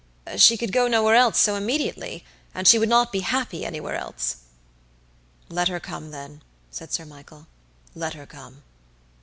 "She 0.35 0.57
could 0.57 0.71
go 0.71 0.87
nowhere 0.87 1.13
else 1.13 1.37
so 1.39 1.53
immediately, 1.53 2.25
and 2.55 2.67
she 2.67 2.79
would 2.79 2.89
not 2.89 3.11
be 3.11 3.19
happy 3.19 3.63
anywhere 3.63 3.95
else." 3.95 4.37
"Let 5.47 5.67
her 5.67 5.79
come, 5.79 6.09
then," 6.09 6.41
said 6.71 6.91
Sir 6.91 7.05
Michael, 7.05 7.45
"let 7.93 8.15
her 8.15 8.25
come." 8.25 8.63